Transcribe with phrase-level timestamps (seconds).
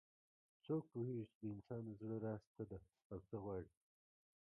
[0.65, 2.79] څوک پوهیږي چې د انسان د زړه راز څه ده
[3.11, 3.69] او څه غواړي